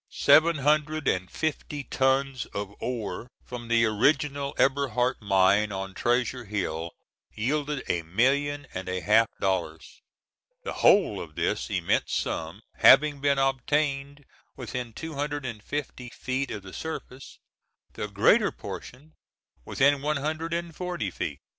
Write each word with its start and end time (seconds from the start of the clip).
Seven 0.09 0.55
hundred 0.55 1.07
and 1.07 1.29
fifty 1.29 1.83
tons 1.83 2.47
of 2.55 2.73
ore 2.79 3.27
from 3.45 3.67
the 3.67 3.85
original 3.85 4.55
Eberhardt 4.57 5.21
mine 5.21 5.71
on 5.71 5.93
Treasure 5.93 6.45
Hill 6.45 6.89
yielded 7.35 7.83
a 7.87 8.01
million 8.01 8.65
and 8.73 8.89
a 8.89 9.01
half 9.01 9.27
dollars, 9.39 10.01
the 10.63 10.73
whole 10.73 11.21
of 11.21 11.35
this 11.35 11.69
immense 11.69 12.13
sum 12.13 12.63
having 12.77 13.21
been 13.21 13.37
obtained 13.37 14.25
within 14.55 14.91
two 14.91 15.13
hundred 15.13 15.45
and 15.45 15.61
fifty 15.61 16.09
feet 16.09 16.49
of 16.49 16.63
the 16.63 16.73
surface, 16.73 17.37
the 17.93 18.07
greater 18.07 18.51
portion 18.51 19.13
within 19.65 20.01
one 20.01 20.17
hundred 20.17 20.51
and 20.51 20.75
forty 20.75 21.11
feet. 21.11 21.41